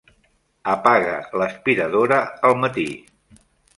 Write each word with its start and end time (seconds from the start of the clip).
Apaga 0.75 1.13
l'aspiradora 1.41 2.19
al 2.51 2.59
matí. 2.65 2.87